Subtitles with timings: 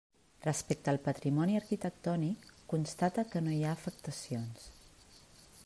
[0.43, 4.65] Respecte al patrimoni arquitectònic constata que no hi ha afectacions.